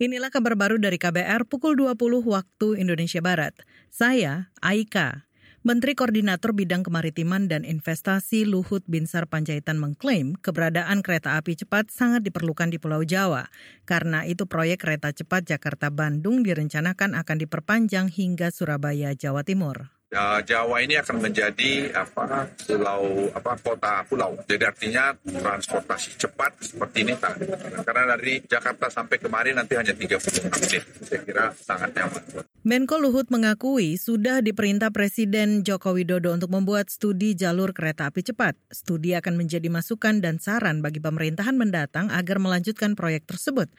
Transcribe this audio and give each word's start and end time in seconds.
Inilah 0.00 0.32
kabar 0.32 0.56
baru 0.56 0.80
dari 0.80 0.96
KBR 0.96 1.44
pukul 1.44 1.76
20 1.76 2.24
waktu 2.24 2.80
Indonesia 2.80 3.20
Barat. 3.20 3.52
Saya 3.92 4.48
Aika. 4.64 5.28
Menteri 5.60 5.92
Koordinator 5.92 6.56
Bidang 6.56 6.88
Kemaritiman 6.88 7.52
dan 7.52 7.68
Investasi 7.68 8.48
Luhut 8.48 8.80
Binsar 8.88 9.28
Panjaitan 9.28 9.76
mengklaim 9.76 10.40
keberadaan 10.40 11.04
kereta 11.04 11.36
api 11.36 11.52
cepat 11.52 11.92
sangat 11.92 12.24
diperlukan 12.24 12.72
di 12.72 12.80
Pulau 12.80 13.04
Jawa. 13.04 13.52
Karena 13.84 14.24
itu 14.24 14.48
proyek 14.48 14.88
kereta 14.88 15.12
cepat 15.12 15.44
Jakarta-Bandung 15.44 16.48
direncanakan 16.48 17.12
akan 17.20 17.36
diperpanjang 17.36 18.08
hingga 18.08 18.48
Surabaya, 18.48 19.12
Jawa 19.12 19.44
Timur. 19.44 19.99
Ya, 20.10 20.42
Jawa 20.42 20.82
ini 20.82 20.98
akan 20.98 21.22
menjadi 21.22 21.94
apa 21.94 22.50
pulau 22.66 23.30
apa 23.30 23.54
kota 23.62 24.02
pulau. 24.10 24.34
Jadi 24.42 24.66
artinya 24.66 25.14
transportasi 25.22 26.18
cepat 26.18 26.50
seperti 26.58 27.06
ini 27.06 27.14
tak. 27.14 27.38
Karena 27.86 28.18
dari 28.18 28.42
Jakarta 28.42 28.90
sampai 28.90 29.22
kemarin 29.22 29.62
nanti 29.62 29.78
hanya 29.78 29.94
30 29.94 30.50
menit. 30.50 30.82
Saya 31.06 31.20
kira 31.22 31.54
sangat 31.54 31.94
nyaman. 31.94 32.42
Menko 32.66 32.98
Luhut 32.98 33.30
mengakui 33.30 33.94
sudah 34.02 34.42
diperintah 34.42 34.90
Presiden 34.90 35.62
Joko 35.62 35.94
Widodo 35.94 36.34
untuk 36.34 36.50
membuat 36.50 36.90
studi 36.90 37.38
jalur 37.38 37.70
kereta 37.70 38.10
api 38.10 38.26
cepat. 38.26 38.58
Studi 38.66 39.14
akan 39.14 39.38
menjadi 39.38 39.70
masukan 39.70 40.18
dan 40.18 40.42
saran 40.42 40.82
bagi 40.82 40.98
pemerintahan 40.98 41.54
mendatang 41.54 42.10
agar 42.10 42.42
melanjutkan 42.42 42.98
proyek 42.98 43.30
tersebut. 43.30 43.70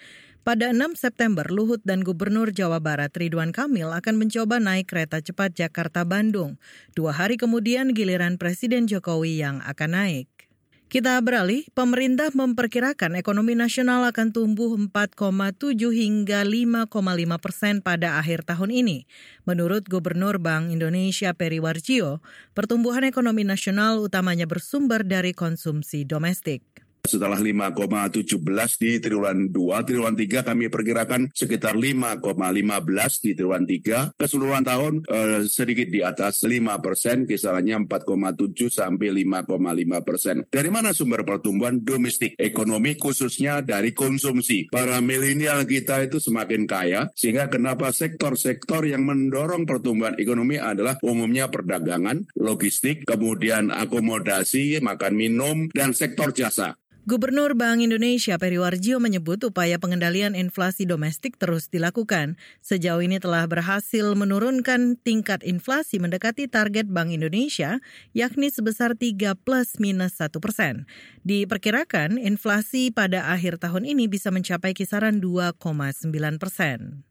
Pada 0.41 0.73
6 0.73 0.98
September, 0.98 1.45
Luhut 1.54 1.86
dan 1.86 2.02
Gubernur 2.02 2.50
Jawa 2.50 2.81
Barat 2.81 3.13
Ridwan 3.13 3.54
Kamil 3.54 3.94
akan 3.94 4.18
mencoba 4.18 4.58
naik 4.58 4.90
kereta 4.90 5.22
cepat 5.22 5.54
Jakarta-Bandung. 5.54 6.58
Dua 6.98 7.14
hari 7.14 7.38
kemudian 7.38 7.94
giliran 7.94 8.41
Presiden 8.41 8.90
Jokowi 8.90 9.38
yang 9.38 9.62
akan 9.62 9.94
naik. 9.94 10.50
Kita 10.90 11.22
beralih, 11.22 11.70
pemerintah 11.77 12.34
memperkirakan 12.34 13.22
ekonomi 13.22 13.54
nasional 13.54 14.02
akan 14.09 14.34
tumbuh 14.34 14.73
4,7 14.73 15.77
hingga 15.94 16.42
5,5 16.42 16.89
persen 17.38 17.86
pada 17.86 18.17
akhir 18.17 18.42
tahun 18.42 18.73
ini. 18.73 19.05
Menurut 19.45 19.86
Gubernur 19.86 20.42
Bank 20.42 20.73
Indonesia 20.73 21.38
Peri 21.38 21.61
Warjio, 21.61 22.17
pertumbuhan 22.58 23.05
ekonomi 23.05 23.45
nasional 23.45 24.02
utamanya 24.02 24.50
bersumber 24.50 25.05
dari 25.05 25.38
konsumsi 25.38 26.02
domestik. 26.02 26.66
Setelah 27.02 27.41
5,17 27.41 28.38
di 28.77 29.02
triwulan 29.02 29.49
2, 29.49 29.88
triwulan 29.89 30.13
3 30.13 30.45
kami 30.45 30.69
perkirakan 30.69 31.33
sekitar 31.33 31.73
5,15 31.73 33.25
di 33.25 33.31
triwulan 33.33 33.66
3. 33.66 34.13
Keseluruhan 34.21 34.63
tahun 34.63 34.93
eh, 35.09 35.41
sedikit 35.49 35.89
di 35.89 36.05
atas 36.05 36.45
5 36.45 36.61
persen, 36.77 37.25
kisarannya 37.25 37.89
4,7 37.89 38.69
sampai 38.69 39.09
5,5 39.25 40.08
persen. 40.08 40.45
Dari 40.45 40.69
mana 40.69 40.93
sumber 40.93 41.25
pertumbuhan 41.25 41.81
domestik 41.81 42.38
ekonomi 42.38 42.93
khususnya 42.95 43.65
dari 43.65 43.97
konsumsi? 43.97 44.69
Para 44.69 45.02
milenial 45.02 45.65
kita 45.65 46.05
itu 46.05 46.21
semakin 46.21 46.69
kaya, 46.69 47.09
sehingga 47.17 47.49
kenapa 47.49 47.89
sektor-sektor 47.89 48.86
yang 48.86 49.09
mendorong 49.09 49.65
pertumbuhan 49.65 50.15
ekonomi 50.21 50.61
adalah 50.61 51.02
umumnya 51.02 51.49
perdagangan, 51.49 52.30
logistik, 52.38 53.09
kemudian 53.09 53.73
akomodasi, 53.73 54.77
makan 54.86 55.13
minum, 55.17 55.58
dan 55.73 55.97
sektor 55.97 56.30
jasa. 56.30 56.77
Gubernur 57.02 57.57
Bank 57.57 57.81
Indonesia 57.81 58.38
Peri 58.38 58.61
Warjio 58.61 59.02
menyebut 59.02 59.41
upaya 59.41 59.81
pengendalian 59.81 60.38
inflasi 60.38 60.85
domestik 60.85 61.33
terus 61.41 61.66
dilakukan. 61.66 62.38
Sejauh 62.61 63.02
ini 63.02 63.17
telah 63.17 63.49
berhasil 63.49 64.13
menurunkan 64.13 65.02
tingkat 65.02 65.41
inflasi 65.41 65.97
mendekati 65.97 66.45
target 66.45 66.85
Bank 66.93 67.09
Indonesia, 67.09 67.81
yakni 68.13 68.53
sebesar 68.53 68.93
3 68.93 69.33
plus 69.33 69.81
minus 69.81 70.21
1 70.21 70.38
persen. 70.38 70.85
Diperkirakan 71.25 72.21
inflasi 72.21 72.93
pada 72.93 73.33
akhir 73.33 73.58
tahun 73.58 73.89
ini 73.89 74.05
bisa 74.05 74.30
mencapai 74.30 74.77
kisaran 74.77 75.17
2,9 75.25 76.05
persen. 76.38 77.02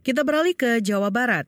Kita 0.00 0.24
beralih 0.24 0.56
ke 0.56 0.80
Jawa 0.80 1.12
Barat. 1.12 1.44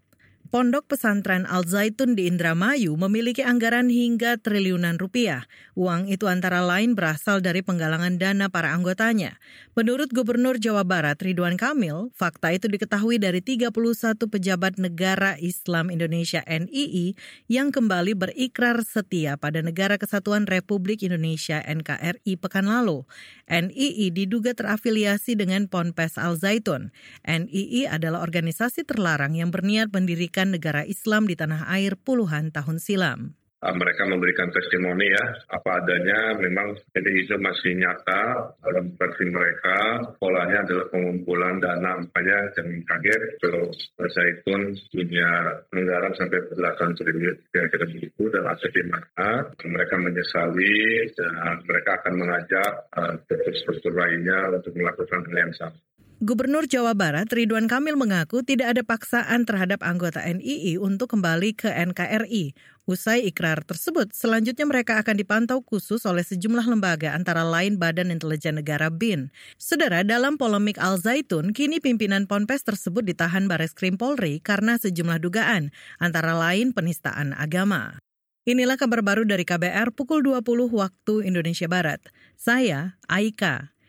Pondok 0.48 0.88
Pesantren 0.88 1.44
Al 1.44 1.68
Zaitun 1.68 2.16
di 2.16 2.24
Indramayu 2.24 2.96
memiliki 2.96 3.44
anggaran 3.44 3.92
hingga 3.92 4.40
triliunan 4.40 4.96
rupiah. 4.96 5.44
Uang 5.76 6.08
itu 6.08 6.24
antara 6.24 6.64
lain 6.64 6.96
berasal 6.96 7.44
dari 7.44 7.60
penggalangan 7.60 8.16
dana 8.16 8.48
para 8.48 8.72
anggotanya. 8.72 9.36
Menurut 9.76 10.08
Gubernur 10.08 10.56
Jawa 10.56 10.88
Barat 10.88 11.20
Ridwan 11.20 11.60
Kamil, 11.60 12.08
fakta 12.16 12.56
itu 12.56 12.64
diketahui 12.64 13.20
dari 13.20 13.44
31 13.44 13.76
pejabat 14.24 14.80
negara 14.80 15.36
Islam 15.36 15.92
Indonesia 15.92 16.40
NII 16.48 17.12
yang 17.52 17.68
kembali 17.68 18.16
berikrar 18.16 18.80
setia 18.88 19.36
pada 19.36 19.60
Negara 19.60 20.00
Kesatuan 20.00 20.48
Republik 20.48 21.04
Indonesia 21.04 21.60
NKRI 21.60 22.40
pekan 22.40 22.72
lalu. 22.72 23.04
NII 23.52 24.16
diduga 24.16 24.56
terafiliasi 24.56 25.36
dengan 25.36 25.68
Ponpes 25.68 26.16
Al 26.16 26.40
Zaitun. 26.40 26.88
NII 27.28 27.84
adalah 27.84 28.24
organisasi 28.24 28.88
terlarang 28.88 29.36
yang 29.36 29.52
berniat 29.52 29.92
mendirikan 29.92 30.37
mendirikan 30.38 30.54
negara 30.54 30.82
Islam 30.86 31.26
di 31.26 31.34
tanah 31.34 31.66
air 31.66 31.98
puluhan 31.98 32.54
tahun 32.54 32.78
silam. 32.78 33.34
Ah, 33.58 33.74
mereka 33.74 34.06
memberikan 34.06 34.54
testimoni 34.54 35.10
ya 35.10 35.24
apa 35.50 35.82
adanya. 35.82 36.38
Memang 36.38 36.78
ini 36.94 37.26
itu 37.26 37.34
masih 37.42 37.74
nyata 37.74 38.54
dalam 38.62 38.94
versi 38.94 39.26
mereka. 39.26 39.98
Polanya 40.14 40.62
adalah 40.62 40.86
pengumpulan 40.94 41.58
dana. 41.58 41.98
Makanya 41.98 42.54
jangan 42.54 42.78
kaget 42.86 43.22
terus 43.42 43.74
Zaitun 43.98 44.78
punya 44.94 45.58
anggaran 45.74 46.14
sampai 46.14 46.38
belasan 46.54 46.94
triliun 46.94 47.34
kira-kira 47.50 47.84
begitu 47.90 48.30
dan 48.30 48.46
aset 48.46 48.70
di 48.70 48.84
mana. 48.86 49.50
Mereka 49.50 49.94
menyesali 50.06 50.78
dan 51.18 51.58
mereka 51.66 51.98
akan 51.98 52.14
mengajak 52.14 52.70
uh, 52.94 53.18
struktur 53.58 53.90
lainnya 53.90 54.54
untuk 54.54 54.70
melakukan 54.78 55.26
hal 55.26 55.34
yang 55.34 55.54
sama. 55.58 55.74
Gubernur 56.18 56.66
Jawa 56.66 56.98
Barat 56.98 57.30
Ridwan 57.30 57.70
Kamil 57.70 57.94
mengaku 57.94 58.42
tidak 58.42 58.74
ada 58.74 58.82
paksaan 58.82 59.46
terhadap 59.46 59.86
anggota 59.86 60.18
NII 60.18 60.74
untuk 60.74 61.14
kembali 61.14 61.54
ke 61.54 61.70
NKRI. 61.70 62.58
Usai 62.90 63.30
ikrar 63.30 63.62
tersebut, 63.62 64.10
selanjutnya 64.10 64.66
mereka 64.66 64.98
akan 64.98 65.14
dipantau 65.14 65.62
khusus 65.62 66.02
oleh 66.10 66.26
sejumlah 66.26 66.66
lembaga 66.66 67.14
antara 67.14 67.46
lain 67.46 67.78
Badan 67.78 68.10
Intelijen 68.10 68.58
Negara 68.58 68.90
BIN. 68.90 69.30
Saudara, 69.62 70.02
dalam 70.02 70.34
polemik 70.34 70.74
Al 70.82 70.98
Zaitun, 70.98 71.54
kini 71.54 71.78
pimpinan 71.78 72.26
Ponpes 72.26 72.66
tersebut 72.66 73.06
ditahan 73.06 73.46
Bares 73.46 73.70
Krim 73.70 73.94
Polri 73.94 74.42
karena 74.42 74.74
sejumlah 74.74 75.22
dugaan, 75.22 75.70
antara 76.02 76.34
lain 76.34 76.74
penistaan 76.74 77.30
agama. 77.30 78.02
Inilah 78.42 78.74
kabar 78.74 79.06
baru 79.06 79.22
dari 79.22 79.46
KBR 79.46 79.94
pukul 79.94 80.26
20 80.26 80.42
waktu 80.74 81.14
Indonesia 81.30 81.70
Barat. 81.70 82.02
Saya 82.34 82.98
Aika. 83.06 83.70